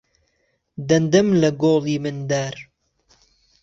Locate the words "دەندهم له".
0.89-1.49